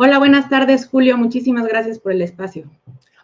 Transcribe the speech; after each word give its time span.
Hola, 0.00 0.20
buenas 0.20 0.48
tardes, 0.48 0.86
Julio. 0.86 1.18
Muchísimas 1.18 1.66
gracias 1.66 1.98
por 1.98 2.12
el 2.12 2.22
espacio. 2.22 2.70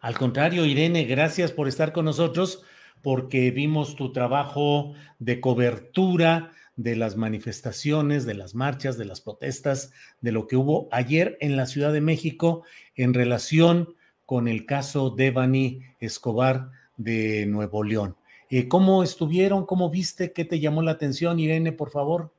Al 0.01 0.19
contrario, 0.19 0.67
Irene, 0.67 1.05
gracias 1.05 1.53
por 1.53 1.69
estar 1.69 1.93
con 1.93 2.05
nosotros 2.05 2.65
porque 3.01 3.53
vimos 3.53 3.95
tu 3.95 4.11
trabajo 4.11 4.93
de 5.21 5.41
cobertura 5.41 6.51
de 6.75 6.97
las 6.97 7.17
manifestaciones, 7.17 8.27
de 8.27 8.35
las 8.35 8.57
marchas, 8.57 8.99
de 8.99 9.05
las 9.05 9.21
protestas, 9.21 9.93
de 10.21 10.33
lo 10.33 10.49
que 10.49 10.57
hubo 10.57 10.89
ayer 10.91 11.39
en 11.41 11.57
la 11.57 11.67
Ciudad 11.67 11.93
de 11.93 12.01
México 12.01 12.65
en 12.97 13.15
relación 13.15 13.95
con 14.27 14.49
el 14.49 14.67
caso 14.67 15.11
de 15.11 15.31
Bani 15.31 15.83
Escobar 16.01 16.73
de 16.97 17.47
Nuevo 17.47 17.85
León. 17.85 18.17
Eh, 18.51 18.67
¿Cómo 18.67 19.05
estuvieron? 19.05 19.65
¿Cómo 19.65 19.91
viste? 19.91 20.33
¿Qué 20.33 20.45
te 20.45 20.59
llamó 20.59 20.83
la 20.83 20.91
atención, 20.91 21.39
Irene, 21.39 21.71
por 21.71 21.91
favor? 21.93 22.33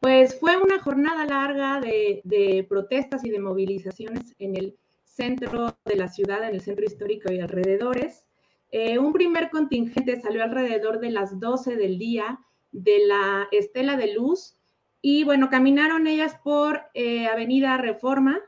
Pues 0.00 0.38
fue 0.38 0.56
una 0.56 0.80
jornada 0.80 1.24
larga 1.26 1.80
de, 1.80 2.64
protestas 2.68 3.24
y 3.24 3.30
de 3.30 3.40
movilizaciones 3.40 4.32
en 4.38 4.54
el 4.54 4.76
centro 5.02 5.76
de 5.84 5.96
la 5.96 6.06
ciudad, 6.06 6.46
en 6.46 6.54
el 6.54 6.60
centro 6.60 6.84
histórico 6.84 7.32
y 7.32 7.40
alrededores. 7.40 8.24
Eh, 8.70 8.98
un 8.98 9.12
primer 9.12 9.50
contingente 9.50 10.20
salió 10.20 10.44
alrededor 10.44 11.00
de 11.00 11.10
las 11.10 11.40
12 11.40 11.74
del 11.74 11.98
día 11.98 12.38
de 12.70 13.06
la 13.06 13.48
Estela 13.50 13.96
de 13.96 14.14
Luz 14.14 14.54
y 15.02 15.24
bueno, 15.24 15.50
caminaron 15.50 16.06
ellas 16.06 16.36
por 16.44 16.82
eh, 16.94 17.26
Avenida 17.26 17.76
Reforma 17.76 18.38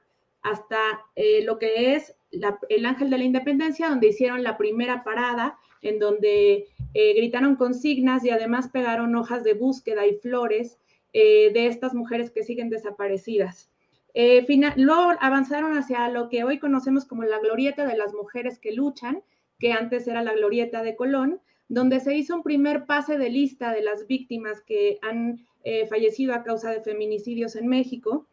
hasta 0.42 0.78
eh, 1.16 1.42
lo 1.42 1.58
que 1.58 1.96
es 1.96 2.14
el 2.30 2.86
Ángel 2.86 3.10
de 3.10 3.18
la 3.18 3.24
Independencia, 3.24 3.88
donde 3.88 4.08
hicieron 4.08 4.44
la 4.44 4.56
primera 4.56 5.02
parada, 5.02 5.58
en 5.82 5.98
donde 5.98 6.68
gritaron 6.94 7.56
consignas 7.56 8.24
y 8.24 8.30
además 8.30 8.68
pegaron 8.68 9.16
hojas 9.16 9.42
de 9.42 9.54
búsqueda 9.54 10.06
y 10.06 10.14
flores 10.14 10.78
eh, 11.12 11.50
de 11.52 11.66
estas 11.66 11.94
mujeres 11.94 12.30
que 12.30 12.44
siguen 12.44 12.70
desaparecidas. 12.70 13.70
Eh, 14.14 14.44
luego 14.76 15.12
avanzaron 15.20 15.76
hacia 15.76 16.08
lo 16.08 16.28
que 16.28 16.44
hoy 16.44 16.58
conocemos 16.58 17.04
como 17.04 17.22
la 17.22 17.38
glorieta 17.38 17.86
de 17.86 17.96
las 17.96 18.12
mujeres 18.12 18.58
que 18.58 18.72
luchan, 18.72 19.22
que 19.58 19.72
antes 19.72 20.08
era 20.08 20.22
la 20.22 20.34
glorieta 20.34 20.82
de 20.82 20.96
Colón, 20.96 21.40
donde 21.68 22.00
se 22.00 22.16
hizo 22.16 22.34
un 22.34 22.42
primer 22.42 22.86
pase 22.86 23.18
de 23.18 23.30
lista 23.30 23.72
de 23.72 23.82
las 23.82 24.06
víctimas 24.08 24.60
que 24.62 24.98
han 25.02 25.46
eh, 25.62 25.86
fallecido 25.86 26.34
a 26.34 26.42
causa 26.42 26.70
de 26.70 26.80
feminicidios 26.80 27.54
en 27.54 27.68
México. 27.68 28.26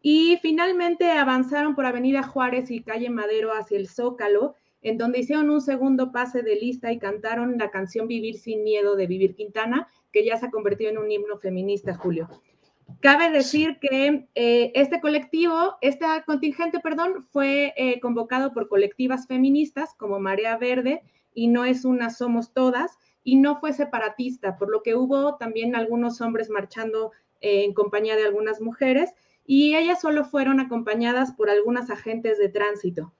Y 0.00 0.38
finalmente 0.42 1.08
avanzaron 1.10 1.76
por 1.76 1.86
Avenida 1.86 2.24
Juárez 2.24 2.72
y 2.72 2.82
Calle 2.82 3.08
Madero 3.08 3.52
hacia 3.52 3.78
el 3.78 3.88
Zócalo, 3.88 4.56
en 4.82 4.98
donde 4.98 5.20
hicieron 5.20 5.50
un 5.50 5.60
segundo 5.60 6.12
pase 6.12 6.42
de 6.42 6.56
lista 6.56 6.92
y 6.92 6.98
cantaron 6.98 7.56
la 7.58 7.70
canción 7.70 8.08
Vivir 8.08 8.38
sin 8.38 8.64
Miedo 8.64 8.96
de 8.96 9.06
Vivir 9.06 9.34
Quintana, 9.34 9.88
que 10.12 10.24
ya 10.24 10.36
se 10.36 10.46
ha 10.46 10.50
convertido 10.50 10.90
en 10.90 10.98
un 10.98 11.10
himno 11.10 11.38
feminista, 11.38 11.94
Julio. 11.94 12.28
Cabe 13.00 13.30
decir 13.30 13.78
que 13.80 14.28
eh, 14.34 14.72
este 14.74 15.00
colectivo, 15.00 15.76
este 15.80 16.04
contingente, 16.26 16.80
perdón, 16.80 17.22
fue 17.22 17.72
eh, 17.76 18.00
convocado 18.00 18.52
por 18.52 18.68
colectivas 18.68 19.26
feministas 19.26 19.94
como 19.94 20.20
Marea 20.20 20.56
Verde 20.56 21.02
y 21.34 21.48
no 21.48 21.64
es 21.64 21.84
una 21.84 22.10
Somos 22.10 22.52
Todas 22.52 22.98
y 23.24 23.36
no 23.36 23.58
fue 23.60 23.72
separatista, 23.72 24.56
por 24.56 24.70
lo 24.70 24.82
que 24.82 24.94
hubo 24.94 25.36
también 25.36 25.74
algunos 25.74 26.20
hombres 26.20 26.50
marchando 26.50 27.12
eh, 27.40 27.64
en 27.64 27.72
compañía 27.72 28.16
de 28.16 28.24
algunas 28.24 28.60
mujeres 28.60 29.14
y 29.46 29.74
ellas 29.74 30.00
solo 30.00 30.24
fueron 30.24 30.60
acompañadas 30.60 31.32
por 31.32 31.50
algunas 31.50 31.90
agentes 31.90 32.38
de 32.38 32.48
tránsito. 32.48 33.12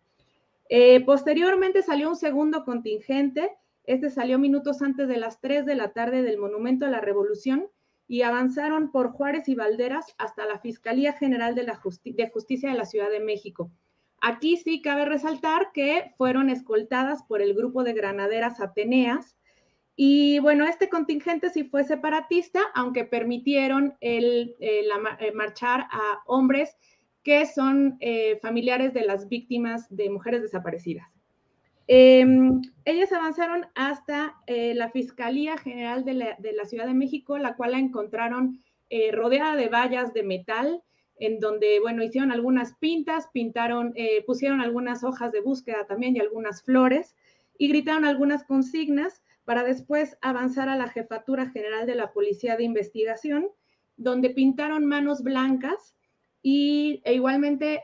Posteriormente 1.04 1.82
salió 1.82 2.08
un 2.08 2.16
segundo 2.16 2.64
contingente 2.64 3.50
este 3.84 4.10
salió 4.10 4.38
minutos 4.38 4.80
antes 4.80 5.08
de 5.08 5.16
las 5.16 5.40
3 5.40 5.66
de 5.66 5.74
la 5.74 5.92
tarde 5.92 6.22
del 6.22 6.38
Monumento 6.38 6.86
a 6.86 6.90
la 6.90 7.00
Revolución 7.00 7.68
y 8.06 8.22
avanzaron 8.22 8.92
por 8.92 9.10
Juárez 9.10 9.48
y 9.48 9.54
Valderas 9.54 10.14
hasta 10.18 10.46
la 10.46 10.58
Fiscalía 10.60 11.14
General 11.14 11.54
de, 11.54 11.66
Justicia 12.28 12.70
de 12.70 12.76
la 12.76 12.84
Ciudad 12.84 13.10
de 13.10 13.20
México. 13.20 13.72
Aquí 14.20 14.56
sí 14.56 14.82
cabe 14.82 15.04
resaltar 15.04 15.72
que 15.72 16.12
fueron 16.16 16.48
escoltadas 16.48 17.24
por 17.24 17.42
el 17.42 17.54
grupo 17.54 17.82
de 17.82 17.92
granaderas 17.92 18.60
Ateneas. 18.60 19.36
Y 19.96 20.38
bueno, 20.38 20.64
este 20.64 20.88
contingente 20.88 21.50
sí 21.50 21.64
fue 21.64 21.82
separatista, 21.82 22.60
aunque 22.74 23.04
permitieron 23.04 23.96
el, 24.00 24.54
eh, 24.60 24.84
marchar 25.34 25.88
a 25.90 26.22
hombres 26.26 26.76
que 27.22 27.46
son 27.46 27.96
eh, 28.00 28.38
familiares 28.42 28.92
de 28.94 29.04
las 29.04 29.28
víctimas 29.28 29.86
de 29.94 30.10
mujeres 30.10 30.42
desaparecidas. 30.42 31.06
Em, 31.86 32.62
ellas 32.84 33.12
avanzaron 33.12 33.66
hasta 33.74 34.36
eh, 34.46 34.74
la 34.74 34.90
Fiscalía 34.90 35.56
General 35.56 36.04
de 36.04 36.14
la, 36.14 36.64
Ciudad 36.64 36.86
de 36.86 36.94
México, 36.94 37.38
la 37.38 37.56
cual 37.56 37.72
la 37.72 37.78
encontraron 37.78 38.62
eh, 38.90 39.12
rodeada 39.12 39.56
de 39.56 39.68
vallas 39.68 40.12
de 40.14 40.22
metal, 40.22 40.82
en 41.18 41.38
donde, 41.38 41.78
bueno, 41.80 42.02
hicieron 42.02 42.32
algunas 42.32 42.74
pintas, 42.74 43.28
pintaron, 43.32 43.94
pusieron 44.26 44.60
algunas 44.60 45.04
hojas 45.04 45.30
de 45.30 45.40
búsqueda 45.40 45.86
también 45.86 46.16
y 46.16 46.20
algunas 46.20 46.62
flores, 46.62 47.14
y 47.58 47.68
gritaron 47.68 48.04
algunas 48.04 48.42
consignas 48.42 49.22
para 49.44 49.62
después 49.62 50.16
avanzar 50.20 50.68
a 50.68 50.76
la 50.76 50.88
Jefatura 50.88 51.50
General 51.50 51.86
de 51.86 51.94
la 51.94 52.12
Policía 52.12 52.56
de 52.56 52.64
Investigación, 52.64 53.48
donde 53.96 54.30
pintaron 54.30 54.86
manos 54.86 55.22
blancas 55.22 55.94
y 56.42 57.00
e 57.04 57.14
igualmente 57.14 57.82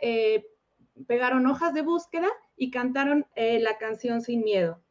pegaron 1.07 1.47
hojas 1.47 1.75
de 1.75 1.83
búsqueda 1.83 2.29
y 2.57 2.71
cantaron 2.71 3.27
eh, 3.37 3.61
la 3.61 3.79
canción 3.79 4.21
Sin 4.21 4.43
Miedo. 4.43 4.83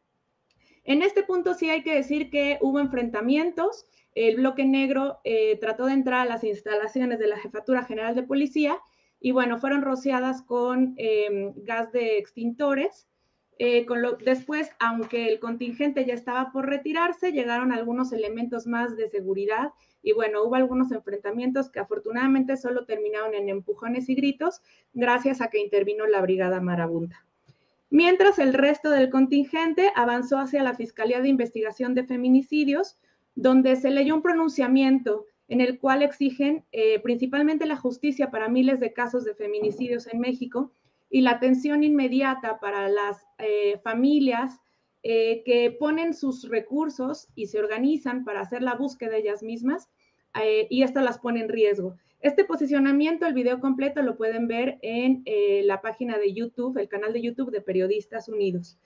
En 0.84 1.02
este 1.02 1.24
punto 1.24 1.54
sí 1.54 1.70
hay 1.70 1.84
que 1.84 1.96
decir 1.96 2.30
que 2.30 2.58
hubo 2.62 2.80
enfrentamientos. 2.80 3.86
El 4.16 4.38
bloque 4.38 4.66
negro 4.66 5.20
eh, 5.24 5.58
trató 5.60 5.86
de 5.86 5.94
entrar 5.94 6.22
a 6.22 6.30
las 6.30 6.44
instalaciones 6.44 7.20
de 7.20 7.28
la 7.28 7.38
Jefatura 7.38 7.84
General 7.84 8.16
de 8.16 8.24
Policía 8.24 8.78
y 9.20 9.32
bueno, 9.32 9.58
fueron 9.58 9.82
rociadas 9.82 10.42
con 10.44 10.94
em, 10.98 11.54
gas 11.58 11.92
de 11.92 12.18
extintores. 12.18 13.08
Eh, 13.60 13.86
después, 14.24 14.70
aunque 14.80 15.30
el 15.30 15.40
contingente 15.40 16.06
ya 16.06 16.14
estaba 16.14 16.52
por 16.52 16.68
retirarse, 16.68 17.32
llegaron 17.32 17.72
algunos 17.72 18.14
elementos 18.14 18.68
más 18.68 18.96
de 18.96 19.10
seguridad 19.10 19.72
y 20.04 20.14
bueno, 20.14 20.44
hubo 20.44 20.56
algunos 20.56 20.92
enfrentamientos 20.92 21.70
que 21.70 21.80
afortunadamente 21.80 22.56
solo 22.56 22.86
terminaron 22.86 23.34
en 23.34 23.50
empujones 23.50 24.10
y 24.10 24.16
gritos 24.16 24.62
gracias 24.94 25.42
a 25.42 25.50
que 25.50 25.60
intervino 25.60 26.06
la 26.06 26.22
Brigada 26.22 26.62
Marabunta. 26.62 27.26
Mientras 27.90 28.38
el 28.38 28.54
resto 28.54 28.92
del 28.92 29.10
contingente 29.10 29.92
avanzó 29.96 30.38
hacia 30.38 30.62
la 30.62 30.76
Fiscalía 30.76 31.22
de 31.22 31.30
Investigación 31.30 31.96
de 31.96 32.04
Feminicidios, 32.04 32.98
donde 33.34 33.76
se 33.76 33.90
leyó 33.90 34.14
un 34.14 34.22
pronunciamiento 34.22 35.26
en 35.48 35.62
el 35.62 35.80
cual 35.80 36.04
exigen 36.04 36.66
eh, 36.72 37.00
principalmente 37.00 37.66
la 37.66 37.78
justicia 37.78 38.30
para 38.30 38.50
miles 38.50 38.80
de 38.80 38.94
casos 38.94 39.24
de 39.24 39.34
feminicidios 39.34 40.08
en 40.08 40.20
México 40.20 40.72
y 41.10 41.22
la 41.22 41.32
atención 41.32 41.84
inmediata 41.84 42.60
para 42.60 42.90
las 42.90 43.26
eh, 43.38 43.80
familias 43.84 44.60
eh, 45.04 45.44
que 45.46 45.72
ponen 45.72 46.14
sus 46.14 46.50
recursos 46.50 47.28
y 47.36 47.48
se 47.48 47.60
organizan 47.60 48.26
para 48.26 48.42
hacer 48.42 48.62
la 48.62 48.76
búsqueda 48.76 49.18
ellas 49.18 49.44
mismas 49.44 49.90
y 50.70 50.84
esto 50.84 51.02
las 51.02 51.18
pone 51.18 51.40
en 51.40 51.50
riesgo. 51.50 51.96
Este 52.20 52.44
posicionamiento, 52.44 53.28
el 53.28 53.36
video 53.36 53.60
completo, 53.60 54.02
lo 54.02 54.18
pueden 54.18 54.48
ver 54.48 54.80
en 54.82 55.22
eh, 55.26 55.62
la 55.66 55.82
página 55.82 56.18
de 56.18 56.34
YouTube, 56.34 56.78
el 56.78 56.90
canal 56.90 57.14
de 57.14 57.22
YouTube 57.22 57.52
de 57.52 57.62
Periodistas 57.62 58.28
Unidos. 58.28 58.80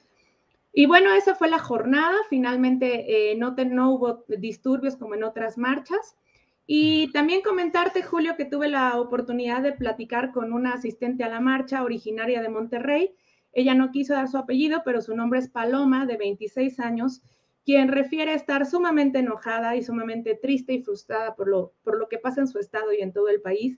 Y 0.74 0.86
bueno, 0.86 1.14
esa 1.14 1.36
fue 1.36 1.50
la 1.50 1.60
jornada. 1.60 2.18
Finalmente 2.30 3.32
eh, 3.32 3.36
no, 3.36 3.52
no 3.52 3.92
hubo 3.94 4.26
disturbios 4.28 4.98
como 4.98 5.16
en 5.16 5.24
otras 5.24 5.58
marchas. 5.58 6.18
Y 6.66 7.12
también 7.12 7.42
comentarte, 7.42 8.04
Julio, 8.04 8.36
que 8.38 8.46
tuve 8.46 8.70
la 8.70 9.00
oportunidad 9.00 9.62
de 9.62 9.74
platicar 9.74 10.32
con 10.32 10.54
una 10.54 10.74
asistente 10.74 11.24
a 11.24 11.30
la 11.30 11.40
marcha 11.40 11.84
originaria 11.84 12.42
de 12.42 12.50
Monterrey. 12.50 13.16
Ella 13.52 13.76
no 13.76 13.92
quiso 13.92 14.14
dar 14.14 14.28
su 14.28 14.38
apellido, 14.38 14.82
pero 14.86 15.02
su 15.02 15.16
nombre 15.16 15.40
es 15.40 15.50
Paloma, 15.50 16.06
de 16.06 16.18
26 16.18 16.80
años, 16.80 17.22
quien 17.66 17.90
refiere 17.90 18.34
estar 18.34 18.66
sumamente 18.66 19.20
enojada 19.20 19.76
y 19.76 19.84
sumamente 19.84 20.36
triste 20.36 20.74
y 20.74 20.82
frustrada 20.82 21.36
por 21.36 21.48
lo, 21.48 21.74
por 21.84 21.98
lo 21.98 22.08
que 22.08 22.18
pasa 22.18 22.42
en 22.42 22.48
su 22.48 22.60
estado 22.60 22.94
y 22.94 23.02
en 23.02 23.12
todo 23.12 23.28
el 23.28 23.42
país. 23.42 23.78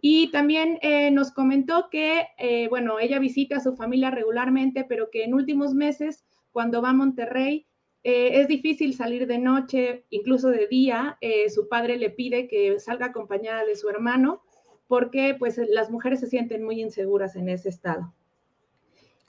Y 0.00 0.32
también 0.32 0.78
eh, 0.82 1.12
nos 1.12 1.30
comentó 1.30 1.88
que, 1.88 2.26
eh, 2.36 2.66
bueno, 2.68 2.98
ella 2.98 3.20
visita 3.20 3.58
a 3.58 3.60
su 3.60 3.76
familia 3.76 4.10
regularmente, 4.10 4.84
pero 4.84 5.10
que 5.10 5.22
en 5.22 5.32
últimos 5.32 5.74
meses, 5.74 6.24
cuando 6.50 6.82
va 6.82 6.90
a 6.90 6.94
Monterrey, 6.94 7.66
eh, 8.04 8.40
es 8.40 8.48
difícil 8.48 8.94
salir 8.94 9.26
de 9.26 9.38
noche, 9.38 10.04
incluso 10.10 10.48
de 10.50 10.66
día. 10.66 11.18
su 11.48 11.68
padre 11.68 11.96
le 11.96 12.10
pide 12.10 12.48
que 12.48 12.78
salga 12.78 13.06
acompañada 13.06 13.64
de 13.64 13.76
su 13.76 13.88
hermano, 13.88 14.42
porque 14.88 15.34
pues 15.38 15.58
las 15.68 15.90
mujeres 15.90 16.20
se 16.20 16.26
sienten 16.26 16.64
muy 16.64 16.80
inseguras 16.80 17.36
en 17.36 17.48
ese 17.48 17.68
estado. 17.68 18.12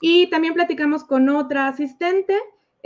Y 0.00 0.28
también 0.28 0.54
platicamos 0.54 1.04
con 1.04 1.28
otra 1.28 1.68
asistente 1.68 2.36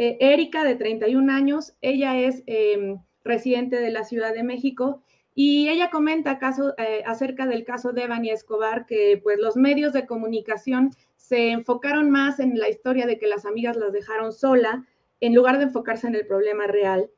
eh, 0.01 0.17
Erika, 0.21 0.63
de 0.63 0.77
31 0.77 1.33
años, 1.33 1.75
ella 1.83 2.17
es 2.17 2.45
em, 2.47 3.01
residente 3.25 3.81
de 3.81 3.91
la 3.91 4.05
Ciudad 4.05 4.33
de 4.33 4.45
México 4.45 5.03
y 5.35 5.69
ella 5.69 5.91
comenta 5.91 6.39
eh, 6.79 7.03
acerca 7.05 7.47
del 7.47 7.65
caso 7.65 7.93
de 7.93 8.05
Evany 8.05 8.31
Escobar, 8.31 8.87
que 8.87 9.21
pues 9.21 9.41
los 9.41 9.57
medios 9.57 9.93
de 9.93 10.07
comunicación 10.07 10.93
se 11.17 11.51
enfocaron 11.51 12.11
más 12.11 12.39
en 12.39 12.57
la 12.61 12.69
historia 12.69 13.07
de 13.07 13.19
que 13.19 13.27
las 13.27 13.45
amigas 13.45 13.77
las 13.77 13.93
dejaron 13.93 14.33
sola, 14.33 14.87
en 15.21 15.35
lugar 15.35 15.59
de 15.59 15.65
enfocarse 15.65 16.07
en 16.07 16.15
el 16.15 16.27
problema 16.27 16.67
real. 16.67 17.11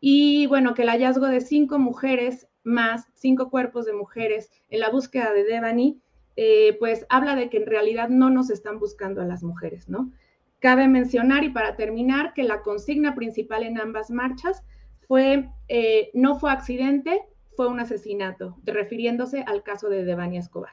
Y 0.00 0.46
bueno, 0.46 0.74
que 0.74 0.82
el 0.82 0.90
hallazgo 0.90 1.26
de 1.26 1.40
cinco 1.40 1.78
mujeres 1.78 2.48
más, 2.62 3.06
cinco 3.14 3.50
cuerpos 3.50 3.86
de 3.86 3.92
mujeres 3.92 4.50
en 4.68 4.80
la 4.80 4.90
búsqueda 4.90 5.32
de 5.32 5.44
Devani, 5.44 6.00
eh, 6.36 6.76
pues 6.78 7.04
habla 7.08 7.34
de 7.34 7.50
que 7.50 7.56
en 7.56 7.66
realidad 7.66 8.08
no 8.08 8.30
nos 8.30 8.50
están 8.50 8.78
buscando 8.78 9.20
a 9.20 9.24
las 9.24 9.42
mujeres, 9.42 9.88
¿no? 9.88 10.12
Cabe 10.60 10.86
mencionar 10.86 11.44
y 11.44 11.50
para 11.50 11.76
terminar 11.76 12.32
que 12.34 12.44
la 12.44 12.62
consigna 12.62 13.14
principal 13.14 13.64
en 13.64 13.80
ambas 13.80 14.10
marchas 14.10 14.62
fue 15.08 15.48
eh, 15.68 16.10
no 16.14 16.38
fue 16.38 16.52
accidente, 16.52 17.22
fue 17.56 17.66
un 17.66 17.80
asesinato, 17.80 18.56
refiriéndose 18.64 19.42
al 19.46 19.64
caso 19.64 19.88
de 19.88 20.04
Devani 20.04 20.38
Escobar. 20.38 20.72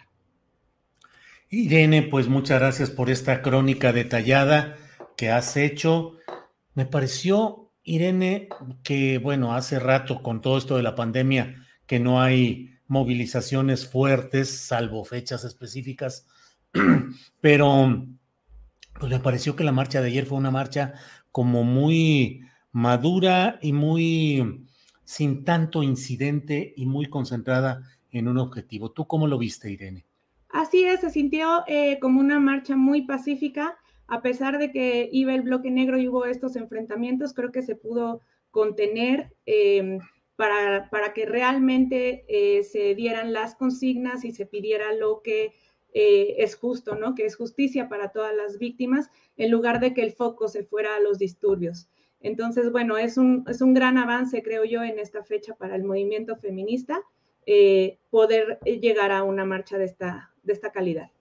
Irene, 1.49 2.03
pues 2.03 2.27
muchas 2.27 2.59
gracias 2.59 2.89
por 2.89 3.09
esta 3.09 3.41
crónica 3.41 3.91
detallada 3.93 4.75
que 5.15 5.29
has 5.29 5.57
hecho. 5.57 6.17
Me 6.75 6.86
pareció, 6.86 7.72
Irene, 7.83 8.50
que 8.83 9.18
bueno, 9.18 9.56
hace 9.56 9.80
rato 9.80 10.22
con 10.22 10.42
todo 10.42 10.57
esto 10.57 10.77
de 10.77 10.83
la 10.83 10.95
pandemia, 10.95 11.66
que 11.88 12.00
no 12.00 12.22
hay 12.22 12.75
movilizaciones 12.88 13.88
fuertes, 13.88 14.50
salvo 14.50 15.04
fechas 15.04 15.44
específicas, 15.44 16.27
pero 17.42 18.06
pues 19.00 19.12
me 19.12 19.19
pareció 19.19 19.56
que 19.56 19.63
la 19.63 19.72
marcha 19.72 20.01
de 20.01 20.07
ayer 20.07 20.25
fue 20.25 20.38
una 20.38 20.51
marcha 20.51 20.94
como 21.31 21.63
muy 21.63 22.42
madura 22.72 23.57
y 23.62 23.74
muy 23.74 24.68
sin 25.04 25.44
tanto 25.44 25.83
incidente 25.83 26.74
y 26.75 26.86
muy 26.86 27.07
concentrada 27.07 27.83
en 28.12 28.28
un 28.28 28.38
objetivo. 28.38 28.92
¿Tú 28.92 29.07
cómo 29.07 29.28
lo 29.28 29.38
viste, 29.38 29.71
Irene? 29.71 30.06
Así 30.50 30.83
es, 30.86 31.01
se 31.01 31.10
sintió 31.10 31.63
eh, 31.68 32.00
como 32.00 32.19
una 32.19 32.39
marcha 32.39 32.75
muy 32.75 33.01
pacífica, 33.01 33.78
a 34.07 34.22
pesar 34.22 34.60
de 34.60 34.72
que 34.72 35.10
iba 35.12 35.34
el 35.34 35.42
bloque 35.42 35.72
negro 35.72 35.98
y 35.98 36.07
hubo 36.07 36.25
estos 36.25 36.56
enfrentamientos, 36.56 37.34
creo 37.34 37.52
que 37.52 37.62
se 37.62 37.75
pudo 37.75 38.22
contener 38.52 39.34
em, 39.46 40.00
para, 40.36 40.90
para, 40.90 41.13
que 41.13 41.25
realmente 41.25 42.25
eh, 42.28 42.63
se 42.63 42.96
dieran 42.96 43.34
las 43.34 43.56
consignas 43.56 44.25
y 44.25 44.31
se 44.31 44.46
pidiera 44.46 44.94
lo 44.94 45.22
que 45.22 45.54
eh, 45.94 46.36
es 46.44 46.56
justo, 46.56 46.96
¿no? 46.96 47.16
Que 47.16 47.25
es 47.25 47.36
justicia 47.36 47.88
para 47.88 48.10
todas 48.10 48.36
las 48.36 48.60
víctimas, 48.60 49.10
en 49.38 49.50
lugar 49.50 49.80
de 49.80 49.94
que 49.94 50.02
el 50.02 50.12
foco 50.12 50.50
se 50.50 50.63
fuera 50.63 50.96
a 50.96 51.00
los 51.00 51.18
disturbios. 51.18 51.88
Entonces, 52.19 52.72
bueno, 52.72 52.98
es 52.98 53.18
un, 53.18 53.46
es 53.48 53.62
un 53.62 53.74
gran 53.74 53.98
avance, 53.98 54.44
creo 54.44 54.66
yo, 54.66 54.84
en 54.84 55.00
esta 55.00 55.24
fecha 55.24 55.56
para 55.56 55.75
el 55.75 55.84
movimiento 55.84 56.36
feminista, 56.36 57.02
eh, 57.46 58.00
poder 58.10 58.60
llegar 58.66 59.12
a 59.12 59.24
una 59.24 59.46
marcha 59.46 59.78
de 59.78 59.86
esta, 59.86 60.34
de 60.44 60.54
esta 60.54 60.72
calidad. 60.72 61.12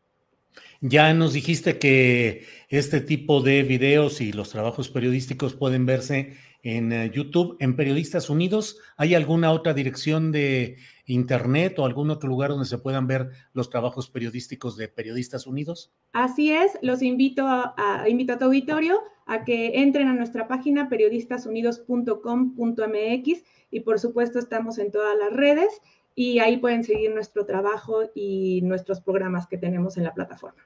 Ya 0.80 1.14
nos 1.14 1.32
dijiste 1.32 1.78
que 1.78 2.46
este 2.68 3.00
tipo 3.00 3.40
de 3.40 3.62
videos 3.62 4.20
y 4.20 4.32
los 4.32 4.50
trabajos 4.50 4.88
periodísticos 4.88 5.54
pueden 5.54 5.86
verse 5.86 6.34
en 6.64 6.92
eh, 6.92 7.10
YouTube, 7.14 7.56
en 7.60 7.76
Periodistas 7.76 8.28
Unidos. 8.30 8.78
¿Hay 8.96 9.14
alguna 9.14 9.52
otra 9.52 9.72
dirección 9.74 10.32
de 10.32 10.78
internet 11.06 11.78
o 11.78 11.84
algún 11.84 12.10
otro 12.10 12.28
lugar 12.28 12.50
donde 12.50 12.64
se 12.64 12.78
puedan 12.78 13.06
ver 13.06 13.30
los 13.52 13.70
trabajos 13.70 14.10
periodísticos 14.10 14.76
de 14.76 14.88
Periodistas 14.88 15.46
Unidos? 15.46 15.92
Así 16.12 16.50
es, 16.50 16.72
los 16.82 17.02
invito 17.02 17.46
a, 17.46 18.04
invito 18.08 18.32
a 18.32 18.38
tu 18.38 18.46
auditorio 18.46 18.98
a 19.26 19.44
que 19.44 19.80
entren 19.80 20.08
a 20.08 20.14
nuestra 20.14 20.48
página 20.48 20.88
periodistasunidos.com.mx 20.88 23.44
y 23.70 23.80
por 23.80 23.98
supuesto 23.98 24.38
estamos 24.38 24.78
en 24.78 24.90
todas 24.90 25.16
las 25.18 25.32
redes 25.32 25.68
y 26.14 26.38
ahí 26.38 26.58
pueden 26.58 26.84
seguir 26.84 27.12
nuestro 27.12 27.44
trabajo 27.44 28.02
y 28.14 28.60
nuestros 28.62 29.00
programas 29.00 29.46
que 29.46 29.58
tenemos 29.58 29.96
en 29.96 30.04
la 30.04 30.14
plataforma. 30.14 30.62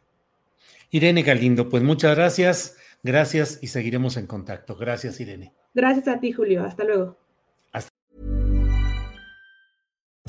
Irene 0.91 1.23
Galindo, 1.23 1.69
pues 1.69 1.83
muchas 1.83 2.17
gracias, 2.17 2.77
gracias 3.03 3.59
y 3.63 3.69
seguiremos 3.69 4.17
en 4.17 4.27
contacto. 4.27 4.77
Gracias, 4.77 5.21
Irene. 5.21 5.53
Gracias 5.75 6.09
a 6.09 6.19
ti, 6.19 6.33
Julio. 6.33 6.65
Hasta 6.65 6.85
luego. 6.85 7.19